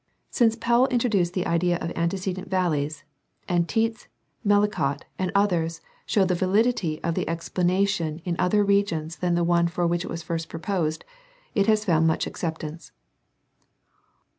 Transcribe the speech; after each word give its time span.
Since 0.31 0.55
Powell 0.55 0.87
introduced 0.87 1.33
the 1.35 1.45
idea 1.45 1.77
of 1.77 1.91
antecedent 1.95 2.49
valleys 2.49 3.03
and' 3.47 3.67
Tietze, 3.67 4.07
Medlicott 4.43 5.05
and 5.19 5.31
others 5.35 5.79
showed 6.07 6.29
the 6.29 6.33
validity 6.33 6.99
of 7.03 7.13
the 7.13 7.25
explana 7.25 7.87
tion 7.87 8.17
in 8.25 8.35
other 8.39 8.63
regions 8.63 9.17
than 9.17 9.35
the 9.35 9.43
one 9.43 9.67
for 9.67 9.85
which 9.85 10.03
it 10.03 10.09
was 10.09 10.23
first 10.23 10.49
proposed, 10.49 11.05
it 11.53 11.67
has 11.67 11.85
found 11.85 12.07
much 12.07 12.25
acceptance. 12.25 12.91